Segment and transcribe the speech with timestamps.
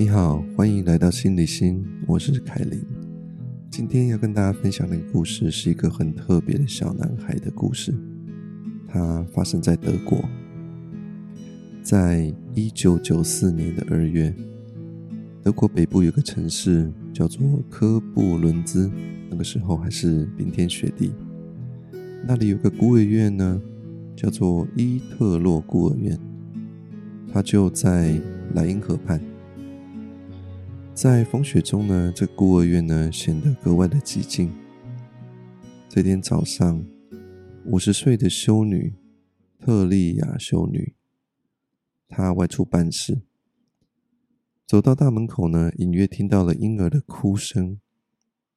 [0.00, 2.82] 你好，欢迎来到心理心，我是凯琳。
[3.70, 7.92] 今天要跟大家分享的故事是一个很特别的小男孩的故事。
[8.88, 10.18] 它发生在德国，
[11.82, 14.34] 在一九九四年的二月，
[15.42, 18.90] 德国北部有个城市叫做科布伦兹，
[19.28, 21.12] 那个时候还是冰天雪地。
[22.26, 23.60] 那里有个孤儿院呢，
[24.16, 26.18] 叫做伊特洛孤儿院，
[27.30, 28.18] 它就在
[28.54, 29.20] 莱茵河畔。
[31.00, 34.52] 在风雪中呢，这孤儿院呢显得格外的寂静。
[35.88, 36.84] 这天早上，
[37.64, 38.92] 五十岁的修女
[39.58, 40.94] 特利亚修女，
[42.06, 43.22] 她外出办事，
[44.66, 47.80] 走到大门口呢，隐约听到了婴儿的哭声。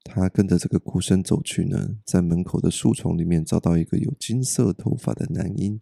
[0.04, 5.80] 她跟着这个哭声走去呢，在门口的树丛里面找到一个有金色头发的男婴。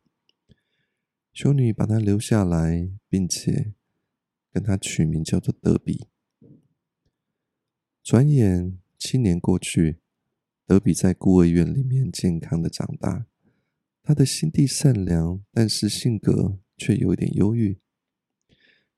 [1.33, 3.73] 修女把他留下来，并且
[4.53, 6.05] 跟他取名叫做德比。
[8.03, 9.99] 转眼七年过去，
[10.65, 13.27] 德比在孤儿院里面健康的长大。
[14.01, 17.79] 他的心地善良，但是性格却有点忧郁。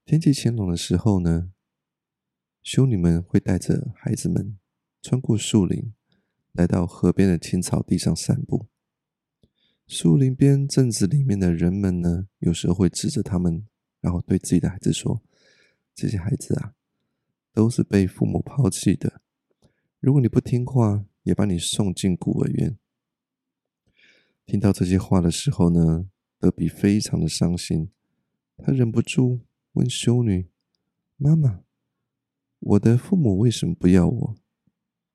[0.06, 1.52] 天气晴朗的时候呢，
[2.64, 4.58] 修女们会带着孩子们
[5.02, 5.94] 穿过树林，
[6.54, 8.68] 来到河边的青草地上散步。
[9.86, 13.68] 树林边镇子里面的人们呢，有时候会指着他们，
[14.00, 15.22] 然后对自己的孩子说
[15.94, 16.74] ：“这些孩子啊。”
[17.54, 19.22] 都是被父母抛弃的。
[20.00, 22.78] 如果你不听话，也把你送进孤儿院。
[24.46, 26.10] 听到这些话的时候呢，
[26.40, 27.92] 德比非常的伤心，
[28.58, 29.42] 他忍不住
[29.74, 30.50] 问修女
[31.16, 31.64] ：“妈妈，
[32.60, 34.36] 我的父母为什么不要我？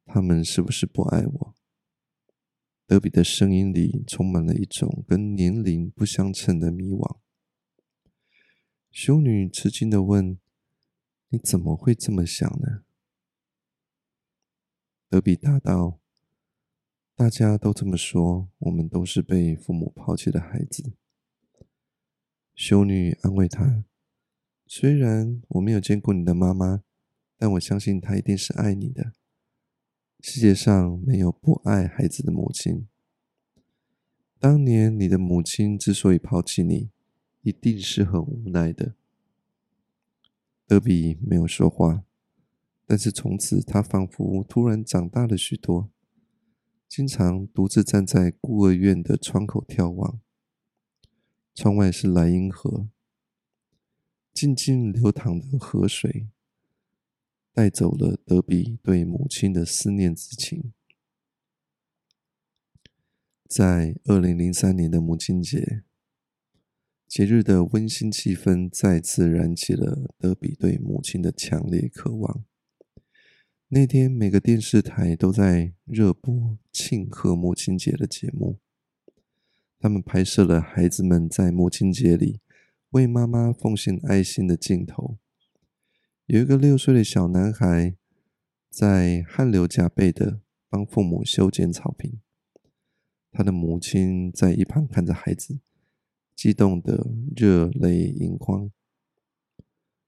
[0.06, 1.54] 他们是不是不爱我？”
[2.86, 7.18] 德比的声音里充满了一种跟年龄不相称的迷惘。
[8.90, 10.38] 修女吃惊的问。
[11.30, 12.84] 你怎么会这么想呢？
[15.10, 16.00] 德比答道
[17.14, 20.92] ：“大家都这么说，我们都是被父母抛弃的孩子。”
[22.54, 23.84] 修女安慰他
[24.66, 26.82] ：“虽然我没有见过你的妈妈，
[27.36, 29.12] 但我相信她一定是爱你的。
[30.20, 32.88] 世界上没有不爱孩子的母亲。
[34.38, 36.90] 当年你的母亲之所以抛弃你，
[37.42, 38.94] 一定是很无奈的。”
[40.68, 42.04] 德比没有说话，
[42.84, 45.90] 但是从此他仿佛突然长大了许多，
[46.86, 50.20] 经常独自站在孤儿院的窗口眺望。
[51.54, 52.90] 窗外是莱茵河，
[54.34, 56.28] 静静流淌的河水，
[57.54, 60.74] 带走了德比对母亲的思念之情。
[63.48, 65.87] 在二零零三年的母亲节。
[67.08, 72.44] 节日的温馨气氛再次燃起了德比对母亲的强烈渴望。
[73.68, 78.58] 那天，每个电视台都在热播庆贺母亲节的节目。
[79.80, 82.40] 他们拍摄了孩子们在母亲节里
[82.90, 85.16] 为妈妈奉献爱心的镜头。
[86.26, 87.96] 有一个六岁的小男孩
[88.68, 92.20] 在汗流浃背的帮父母修剪草坪，
[93.32, 95.60] 他的母亲在一旁看着孩子。
[96.38, 97.04] 激动的
[97.34, 98.70] 热泪盈眶。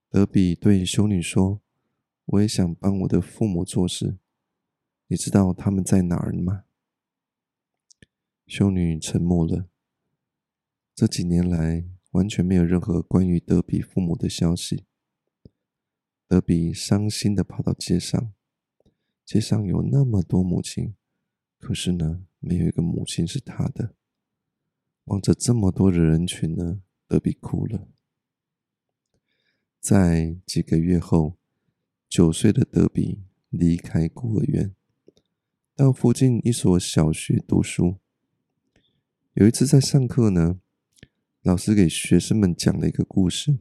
[0.09, 1.61] 德比对修女说
[2.25, 4.17] ：“我也想帮我的父母做事，
[5.09, 6.67] 你知道他们在哪儿吗？”
[8.47, 9.69] 修女沉默了。
[10.95, 14.85] 这几年来，完全没有任何关于德比父母的消息。
[16.29, 18.33] 德比伤心的跑到街上，
[19.25, 20.95] 街上有那么多母亲，
[21.59, 23.97] 可是呢，没有一个母亲是他的。
[25.05, 27.89] 望着这么多的人群呢，德比哭了。
[29.81, 31.39] 在几个月后，
[32.09, 34.75] 九岁的德比离开孤儿院，
[35.75, 37.97] 到附近一所小学读书。
[39.33, 40.61] 有一次在上课呢，
[41.43, 43.59] 老师给学生们讲了一个故事，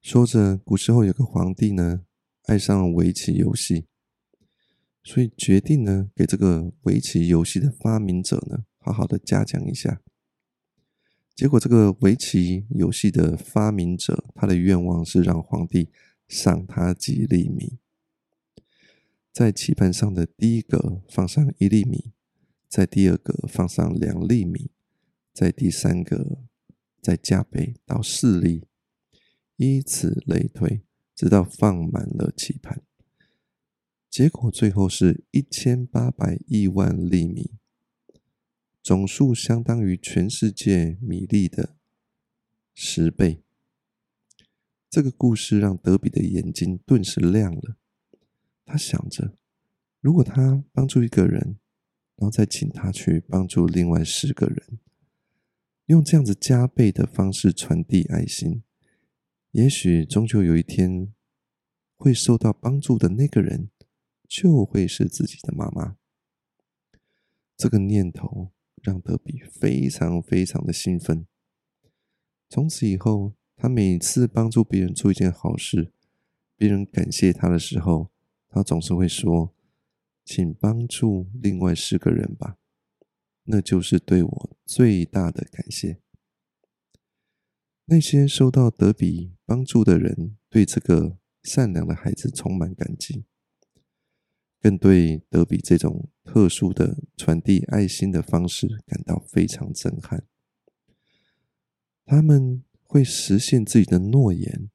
[0.00, 2.02] 说着古时候有个皇帝呢，
[2.44, 3.86] 爱上了围棋游戏，
[5.04, 8.64] 所以决定呢，给这个围棋游戏的发明者呢。
[8.86, 10.00] 好好的嘉奖一下。
[11.34, 15.90] 结果，这个围棋游戏的发明者，他的愿望是让皇帝
[16.28, 17.78] 赏他几粒米。
[19.32, 22.12] 在棋盘上的第一个放上一粒米，
[22.68, 24.70] 在第二个放上两粒米，
[25.32, 26.38] 在第三个
[27.02, 28.68] 再加倍到四粒，
[29.56, 30.82] 以此类推，
[31.12, 32.80] 直到放满了棋盘。
[34.08, 37.50] 结果最后是一千八百亿万粒米。
[38.86, 41.76] 总数相当于全世界米粒的
[42.72, 43.42] 十倍。
[44.88, 47.78] 这个故事让德比的眼睛顿时亮了。
[48.64, 49.36] 他想着，
[50.00, 51.58] 如果他帮助一个人，
[52.14, 54.78] 然后再请他去帮助另外十个人，
[55.86, 58.62] 用这样子加倍的方式传递爱心，
[59.50, 61.12] 也许终究有一天，
[61.96, 63.68] 会受到帮助的那个人，
[64.28, 65.96] 就会是自己的妈妈。
[67.56, 68.52] 这个念头
[68.86, 71.26] 让德比非常非常的兴奋。
[72.48, 75.92] 从此以后，他每次帮助别人做一件好事，
[76.56, 78.12] 别人感谢他的时候，
[78.48, 79.52] 他总是会说
[80.24, 82.58] ：“请帮助另外十个人吧，
[83.46, 86.00] 那就是对我最大的感谢。”
[87.86, 93.24] 那些受到德比帮助的人，对这个善良的孩子充满感激，
[94.60, 100.26] 更对德比这种特殊的传递爱心的方式感到非常震撼。
[102.04, 104.68] 他们会实现自己的诺言，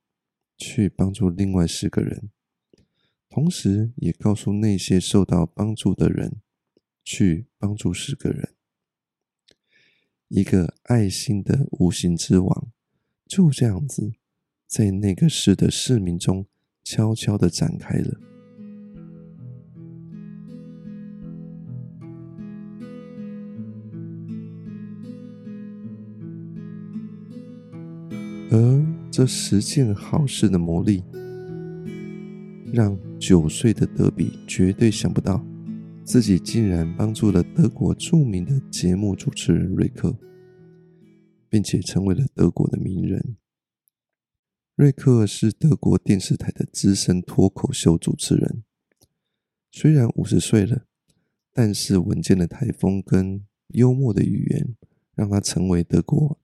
[0.57, 2.31] 去帮助另外十个人，
[3.29, 6.41] 同时也告诉那些受到帮助的人，
[7.03, 8.53] 去帮助十个人。
[10.29, 12.71] 一个爱心的无形之网，
[13.27, 14.13] 就这样子，
[14.65, 16.47] 在那个市的市民中
[16.83, 18.30] 悄悄的展开了。
[29.21, 31.03] 这十件好事的魔力，
[32.73, 35.45] 让九岁的德比绝对想不到，
[36.03, 40.17] 自己竟然帮助了德国著名的节目主持人瑞克，
[41.47, 43.37] 并且成为了德国的名人。
[44.75, 48.63] 瑞克是德国电视台的资深脱口秀主持人，
[49.71, 50.87] 虽然五十岁了，
[51.53, 54.75] 但是稳健的台风跟幽默的语言，
[55.13, 56.39] 让他成为德国。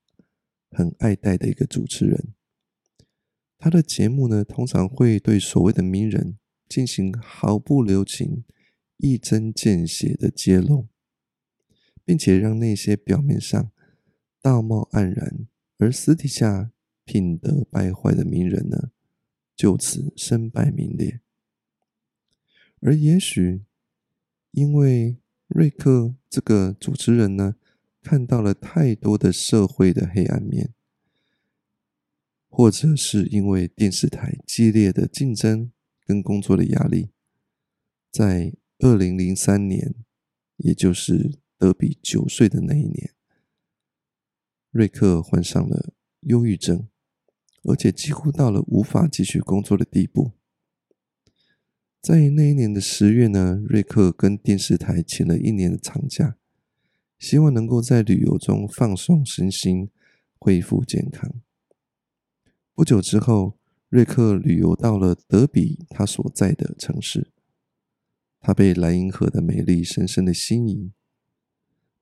[0.69, 2.35] 很爱戴的一个主持人，
[3.57, 6.38] 他的节目呢，通常会对所谓的名人
[6.69, 8.44] 进行毫不留情、
[8.98, 10.88] 一针见血的揭露，
[12.06, 13.71] 并且让那些表面上
[14.42, 16.71] 道貌岸然而私底下
[17.04, 18.92] 品德败坏的名人呢，
[19.56, 21.21] 就此身败名裂。
[22.81, 23.63] 而也许
[24.51, 25.18] 因为
[25.48, 27.56] 瑞克这个主持人呢。
[28.03, 30.74] 看到了太多的社会的黑暗面，
[32.57, 35.71] 或者是因为电视台激烈的竞争
[36.04, 37.12] 跟工作的压力，
[38.12, 39.94] 在二零零三年，
[40.56, 43.13] 也就是德比九岁的那一年，
[44.71, 46.88] 瑞克患上了忧郁症，
[47.62, 50.31] 而且几乎到了无法继续工作的地步。
[52.01, 56.38] 在那一年的十月呢，瑞克跟电视台请了一年的长假。
[57.19, 59.92] 希望能够在旅游中放松身心，
[60.39, 61.39] 恢复健康。
[62.77, 63.57] 不久之后，
[63.89, 67.31] 瑞克旅游到了德比他所在的城市，
[68.39, 70.94] 他被莱茵河的美丽深深的吸引。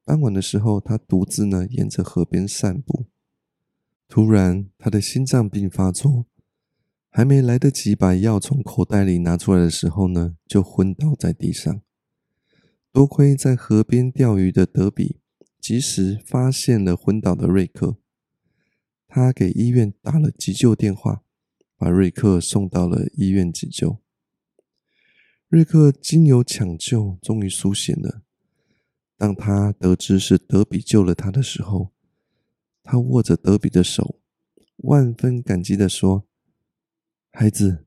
[0.03, 3.05] 傍晚的时候，他独自呢沿着河边散步，
[4.09, 6.25] 突然他的心脏病发作，
[7.09, 11.81] 还没来得及把药从口袋里拿出来的时候呢，就昏倒在地上。
[12.91, 15.21] 多亏在河边钓鱼的德比
[15.57, 17.95] 及时发现了昏倒的瑞克，
[19.17, 21.23] 他给医院打了急救电话，
[21.77, 24.01] 把瑞克送到了医院急救。
[25.47, 28.23] 瑞克经由抢救，终于苏醒了。
[29.15, 31.93] 当他得知是德比救了他的时候，
[32.83, 34.19] 他握着德比的手，
[34.79, 36.27] 万分感激的说
[37.31, 37.85] ：“孩子，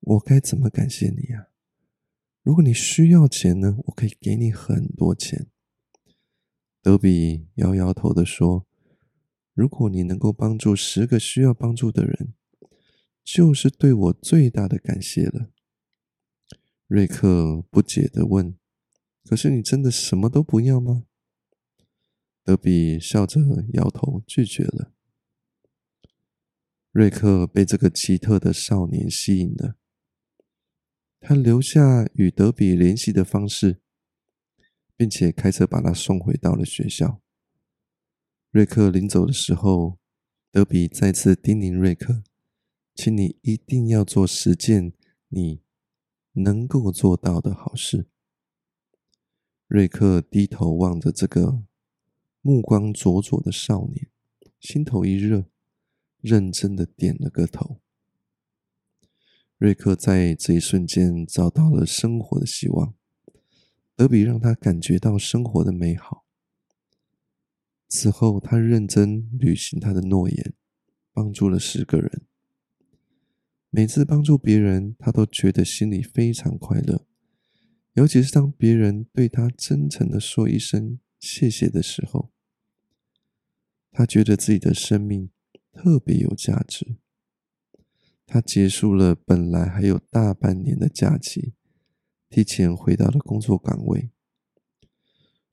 [0.00, 1.46] 我该怎么感谢你呀？”
[2.42, 5.46] 如果你需要钱呢，我可以给你很多钱。
[6.82, 8.65] 德比摇摇头的说
[9.56, 12.34] ：“如果你能够帮助十个需要帮助的人，
[13.24, 15.50] 就是对我最大的感谢了。”
[16.86, 18.54] 瑞克不解的问
[19.24, 21.06] ：“可是你真的什么都不要吗？”
[22.44, 23.40] 德比笑着
[23.72, 24.92] 摇头拒绝了。
[26.92, 29.76] 瑞克被这个奇特的少年吸引了。
[31.18, 33.80] 他留下与德比联系的方式，
[34.96, 37.22] 并且开车把他送回到了学校。
[38.56, 39.98] 瑞克临走的时候，
[40.50, 42.22] 德比再次叮咛瑞克
[42.96, 44.94] ：“请你一定要做十件
[45.28, 45.60] 你
[46.32, 48.06] 能够做到的好事。”
[49.68, 51.64] 瑞克低头望着这个
[52.40, 54.08] 目光灼灼的少年，
[54.58, 55.44] 心头一热，
[56.22, 57.82] 认真的点了个头。
[59.58, 62.94] 瑞克在这一瞬间找到了生活的希望，
[63.94, 66.24] 德比让他感觉到生活的美好。
[67.88, 70.54] 此后，他认真履行他的诺言，
[71.12, 72.22] 帮助了十个人。
[73.70, 77.06] 每次帮助别人，他都觉得心里非常快乐。
[77.94, 82.30] 尤其是当别人对他真诚的说一声谢谢的时候，
[83.90, 85.30] 他觉得自己的生命
[85.72, 86.96] 特别有价值。
[88.26, 91.54] 他结束了本来还有大半年的假期，
[92.28, 94.10] 提前回到了工作岗位。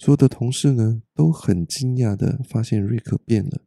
[0.03, 3.61] 所有的同事呢都很惊讶的发现瑞克变了，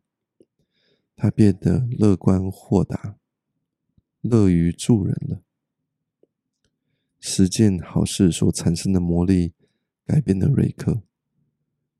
[1.16, 3.16] 他变得乐观豁达，
[4.20, 5.40] 乐于助人了。
[7.18, 9.54] 十件好事所产生的魔力，
[10.04, 11.00] 改变了瑞克，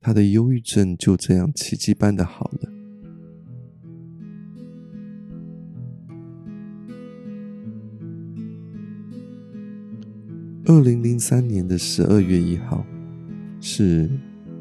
[0.01, 2.71] 他的忧郁症就这样奇迹般的好了。
[10.67, 12.85] 二零零三年的十二月一号，
[13.63, 14.11] 是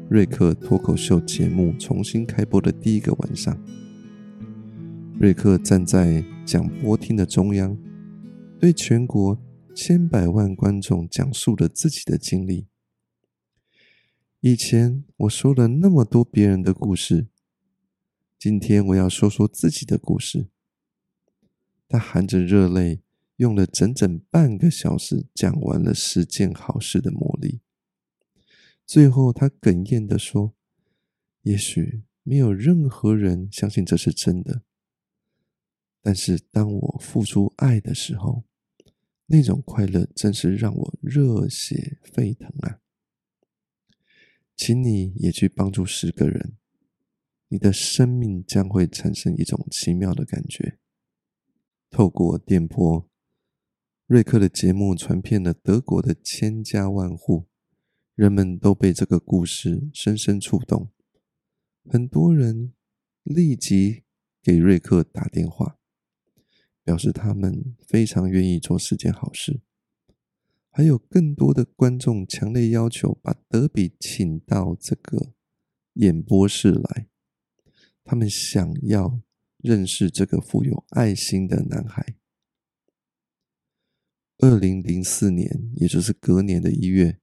[0.08, 3.60] 瑞克脱口秀节目重新开播的第一个晚上。
[5.18, 7.76] 瑞克站在讲播厅的中央，
[8.60, 9.42] 对全国。
[9.74, 12.66] 千百万观众讲述了自己的经历。
[14.40, 17.26] 以前我说了那么多别人的故事，
[18.38, 20.48] 今天我要说说自己的故事。
[21.86, 23.02] 他含着热泪，
[23.36, 27.60] 用了整整半个小时讲完了十件好事的魔力。
[28.86, 30.54] 最后，他哽咽的说
[31.42, 34.62] ：“也许没有任何人相信这是真的，
[36.00, 38.44] 但是当我付出爱的时候。”
[39.28, 42.78] 那种快乐真是让我热血沸腾啊！
[44.54, 46.56] 请你也去帮助十个人，
[47.48, 50.78] 你的生命将会产生一种奇妙的感觉。
[51.90, 53.10] 透过电波，
[54.06, 57.48] 瑞克的节目传遍了德国的千家万户，
[58.16, 60.90] 人们都被这个故事深深触动。
[61.88, 62.72] 很多人
[63.22, 64.02] 立即
[64.42, 65.78] 给瑞克打电话。
[66.82, 69.60] 表示他们非常愿意做十件好事，
[70.70, 75.32] 还有更多的观众强烈要求把德比请到这个
[75.94, 77.08] 演播室来，
[78.04, 79.20] 他们想要
[79.56, 82.14] 认识这个富有爱心的男孩。
[84.38, 87.18] 二零零四年，也就是隔年的一月，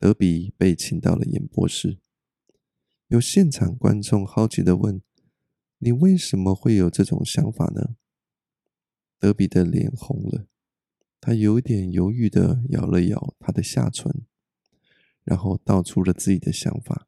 [0.00, 1.98] 德比被请到了演播室，
[3.08, 5.02] 有现场观众好奇的问
[5.76, 7.96] ：“你为什么会有这种想法呢？”
[9.20, 10.46] 德比的脸红了，
[11.20, 14.24] 他有点犹豫的咬了咬他的下唇，
[15.22, 17.06] 然后道出了自己的想法。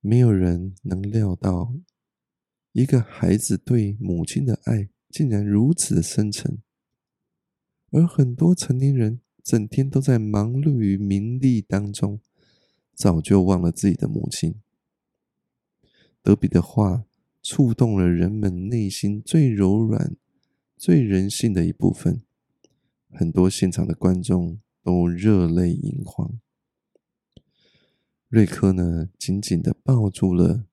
[0.00, 1.74] 没有人能料到，
[2.72, 6.62] 一个孩子对母亲的爱竟然如此深沉，
[7.90, 12.18] 而很多成年人整天都在忙碌于名利当中，
[12.94, 14.56] 早就忘了自己的母亲。
[16.22, 17.04] 德比的话
[17.42, 20.16] 触动了人们内心最柔软。
[20.76, 22.22] 最人性的一部分，
[23.08, 26.40] 很多现场的观众都热泪盈眶。
[28.28, 30.66] 瑞克呢，紧紧的抱住了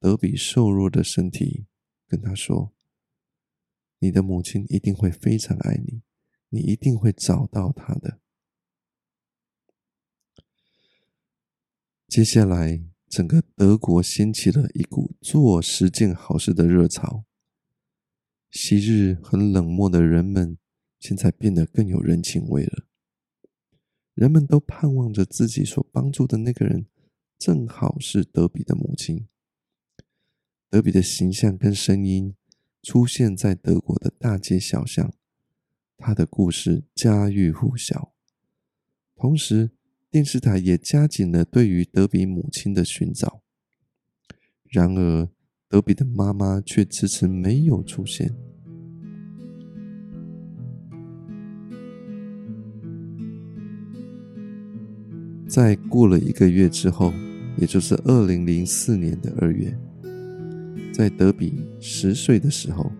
[0.00, 1.66] 德比瘦弱的身体，
[2.08, 2.72] 跟他说
[4.00, 6.00] ：“你的母亲一定会非常爱你，
[6.52, 8.20] 你一定会找到他的。”
[12.06, 17.24] 接下来，整个德国掀起了一股做十件好事的热潮。
[18.50, 20.58] 昔日很冷漠的人们，
[21.00, 22.84] 现在变得更有人情味了。
[24.12, 26.86] 人们都盼望着自己所帮助的那个人，
[27.38, 29.26] 正好是德比的母亲。
[30.68, 32.36] 德比的形象跟声音
[32.82, 35.14] 出现在德国的大街小巷，
[36.04, 38.12] 他的故事家喻户晓。
[39.14, 39.70] 同时，
[40.10, 43.40] 电视台也加紧了对于德比母亲的寻找。
[44.68, 45.28] 然而，
[45.68, 48.34] 德比的妈妈却迟迟没有出现。
[55.46, 57.12] 在过了一个月之后，
[57.58, 59.72] 也就是二零零四年的二月，
[60.92, 62.90] 在德比十岁的时候，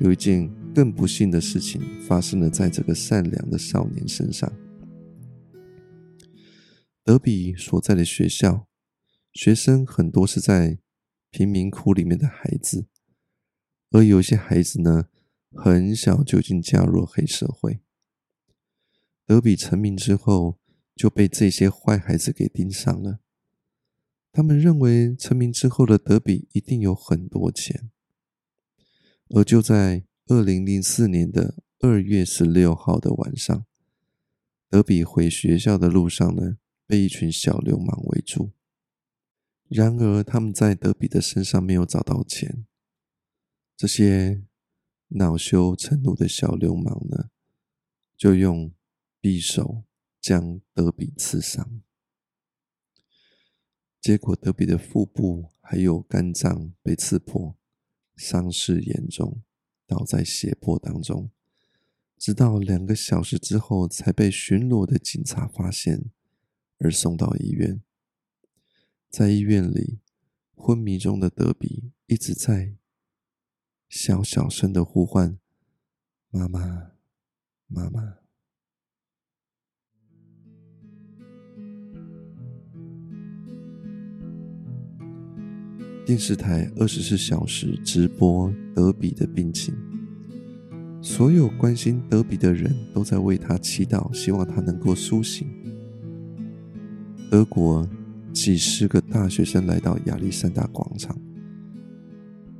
[0.00, 4.52] 有一件更不幸的事情发生了在这个善良的少年身上。
[7.04, 8.66] 德比所在的学校，
[9.32, 10.80] 学生很多是在。
[11.36, 12.86] 贫民窟里面的孩子，
[13.90, 15.08] 而有些孩子呢，
[15.50, 17.80] 很小就已经加入了黑社会。
[19.26, 20.60] 德比成名之后，
[20.94, 23.18] 就被这些坏孩子给盯上了。
[24.30, 27.90] 他们认为成名之后的德比一定有很多钱。
[29.30, 33.66] 而就在二零零四年的二月十六号的晚上，
[34.70, 38.52] 德比回学校的路上呢，被一群小流氓围住。
[39.68, 42.64] 然而，他们在德比的身上没有找到钱。
[43.76, 44.44] 这些
[45.08, 47.28] 恼羞成怒的小流氓呢，
[48.16, 48.72] 就用
[49.20, 49.82] 匕首
[50.22, 51.82] 将德比刺伤。
[54.00, 57.58] 结果，德比的腹部还有肝脏被刺破，
[58.16, 59.42] 伤势严重，
[59.86, 61.30] 倒在血泊当中。
[62.16, 66.10] 直到两个小时之后，才被巡逻的警察发现，
[66.78, 67.82] 而送到医院。
[69.10, 69.98] 在医院里，
[70.54, 72.76] 昏迷中的德比一直在
[73.88, 75.38] 小小声的呼唤
[76.30, 76.92] ：“妈妈，
[77.66, 78.18] 妈妈。”
[86.06, 89.74] 电视台二十四小时直播德比的病情。
[91.00, 95.48] 所有关心德比的人都在为他祈祷，希望他能够苏醒。
[97.30, 97.88] 德国
[98.34, 101.18] 几十个大学生来到亚历山大广场，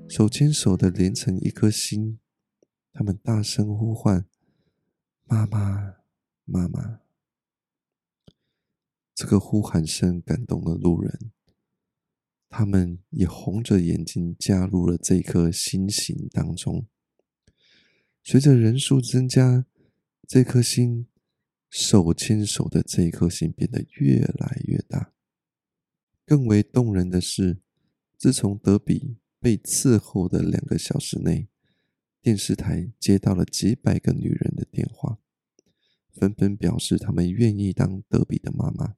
[0.08, 2.18] 手牵手的连成一颗心，
[2.94, 4.24] 他们大声呼唤
[5.28, 5.96] ：“妈妈，
[6.46, 7.00] 妈妈！”
[9.14, 11.30] 这个呼喊声感动了路人，
[12.56, 16.86] 他们也红着眼睛加入了这颗心形当中。
[18.22, 19.66] 随着人数增加，
[20.28, 21.08] 这颗心
[21.68, 25.12] 手牵手的这颗心变得越来越大。
[26.24, 27.58] 更为动人的是，
[28.16, 31.48] 自从德比被伺候的两个小时内，
[32.22, 35.18] 电视台接到了几百个女人的电话，
[36.12, 38.94] 纷纷表示他们愿意当德比的妈妈。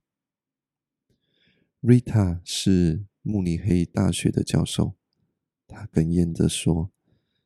[1.81, 4.95] Rita 是慕尼黑大学的教授，
[5.67, 6.93] 他哽咽着说。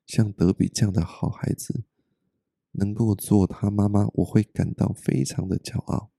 [0.07, 1.85] 像德比这样的好孩子，
[2.73, 6.11] 能够做他妈妈，我会感到非常的骄傲。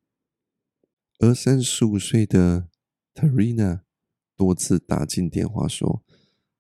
[1.20, 2.70] 而三十五岁的
[3.14, 3.82] Terina
[4.36, 6.04] 多次打进电话说：“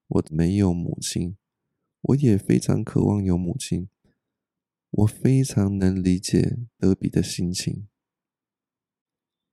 [0.08, 1.38] 我没有母亲，
[2.02, 3.90] 我也非常渴望有母亲。
[4.90, 7.88] 我非常能理解德比的心情。”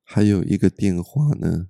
[0.03, 1.69] 还有一个电话呢，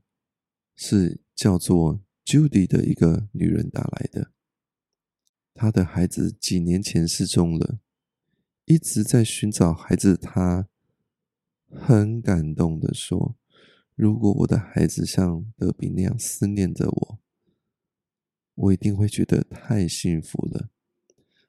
[0.80, 4.30] 是叫做 Judy 的一个女人打来的。
[5.52, 7.80] 她的孩子几年前失踪了，
[8.64, 10.16] 一直在寻找孩子。
[10.16, 10.68] 她
[11.68, 13.36] 很感动的说
[13.96, 17.18] ：“如果我的孩子像德比那样思念着我，
[18.54, 20.70] 我一定会觉得太幸福了。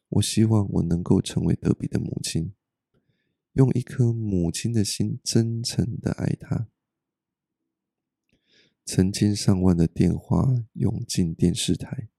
[0.09, 2.55] 我希望我能够成为德比的母亲，
[3.53, 6.67] 用一颗母亲的心真诚的爱他。”
[8.91, 12.09] 成千上万的电话涌进电视台。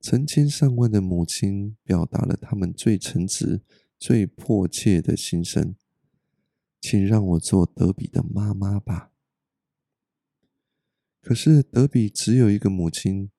[0.00, 3.60] 成千上万的母亲表达了他们最诚挚、
[3.96, 5.76] 最迫切的心声，
[6.80, 9.12] 请让我做德比的妈妈吧。
[11.20, 13.30] 可是德比只有一个母亲，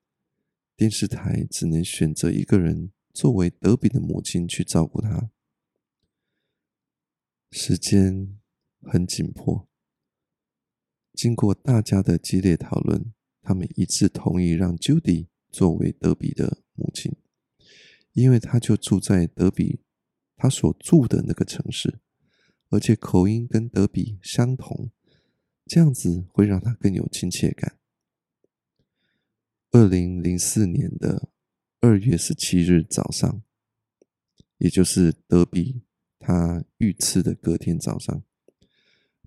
[0.74, 5.30] 电视台只能选择一个人作为德比的母亲去照顾他。
[7.50, 8.38] 时间
[8.80, 9.67] 很紧迫，
[11.18, 15.26] 经过大家的激烈讨论，他们一致同意让 Judy。
[15.50, 17.10] 作为德比的母亲，
[18.12, 19.80] 因为他就住在德比
[20.36, 22.00] 他所住的那个城市，
[22.68, 24.90] 而且口音跟德比相同，
[25.64, 27.78] 这样子会让他更有亲切感。
[29.70, 31.30] 二零零四年的
[31.80, 33.42] 二月十七日早上，
[34.58, 35.80] 也就是德比
[36.18, 38.22] 他遇刺的隔天早上，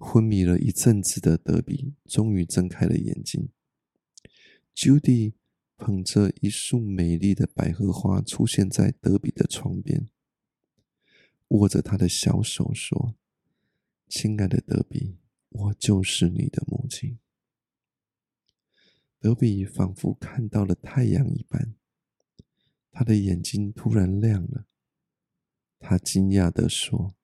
[0.01, 3.49] 昏迷了一阵子的德比终于睁开了眼睛
[4.75, 5.33] ，Judy。
[5.83, 10.07] 捧着一束美丽的百合花出现在德比的床边，
[11.47, 13.15] 握着他的小手说
[14.07, 15.17] ：“亲爱的德比，
[15.49, 17.17] 我就是你的母亲。”
[19.19, 21.73] 德比仿佛看到了太阳一般，
[22.91, 24.67] 他的眼睛突然亮了。
[25.79, 27.15] 他惊讶的说：“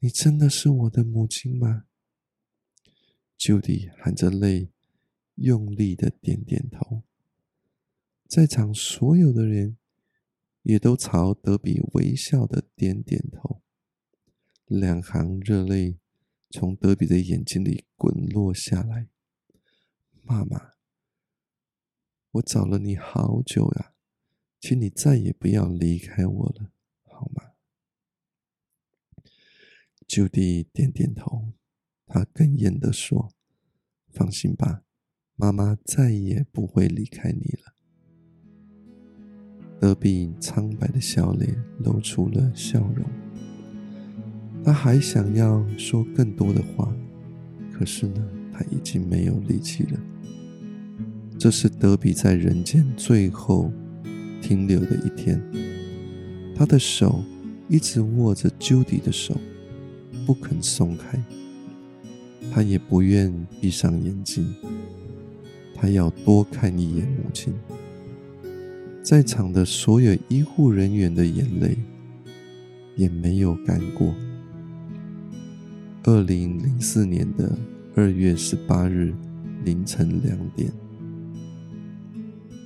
[0.00, 1.84] 你真的是我的母亲吗？”
[3.36, 4.70] 就地含着泪，
[5.34, 7.02] 用力的点点头。
[8.26, 9.76] 在场所有的人
[10.62, 13.62] 也都朝德比微笑的点点头，
[14.66, 15.98] 两行热泪
[16.50, 19.08] 从德比的眼睛里滚落下来。
[20.22, 20.72] 妈妈，
[22.32, 23.94] 我找了你好久呀，
[24.58, 26.72] 请你再也不要离开我了，
[27.04, 27.52] 好吗？
[30.08, 31.52] 就地点点头，
[32.06, 33.30] 他哽咽的说
[34.12, 34.82] ：“放心吧，
[35.34, 37.72] 妈妈再也不会离开你了。”
[39.78, 43.04] 德比苍白的笑脸露出了笑容，
[44.64, 46.94] 他还想要说更多的话，
[47.72, 50.00] 可是呢，他已经没有力气了。
[51.38, 53.70] 这是德比在人间最后
[54.40, 55.38] 停留的一天，
[56.54, 57.22] 他的手
[57.68, 59.38] 一直握着 Judy 的手，
[60.24, 61.22] 不肯松开。
[62.52, 64.54] 他也不愿闭上眼睛，
[65.74, 67.52] 他要多看一眼母亲。
[69.02, 71.76] 在场的所有医护人员的眼泪
[72.96, 74.14] 也没有干过。
[76.04, 77.56] 二零零四年的
[77.94, 79.12] 二月十八日
[79.64, 80.72] 凌晨两点，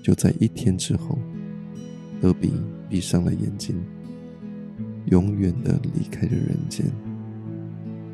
[0.03, 1.19] 就在一天之后，
[2.21, 2.53] 德比
[2.89, 3.75] 闭上了眼睛，
[5.07, 6.87] 永远的离开了人间，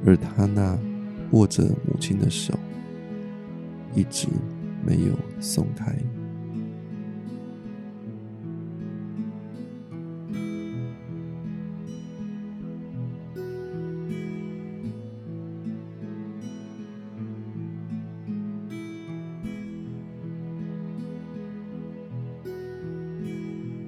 [0.04, 0.78] 而他那。
[1.32, 2.58] 握着母亲的手，
[3.94, 4.28] 一直
[4.84, 5.94] 没有松开。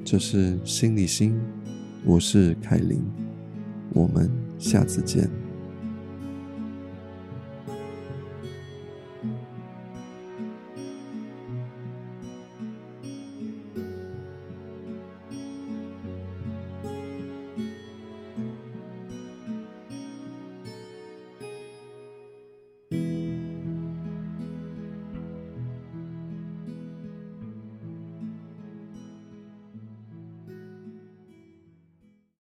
[0.05, 1.39] 这是心理心，
[2.03, 3.05] 我是凯琳，
[3.93, 5.29] 我们下次见。